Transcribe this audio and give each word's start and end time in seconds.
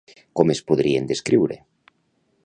Com 0.39 0.53
es 0.53 0.61
podrien 0.71 1.09
descriure? 1.11 1.59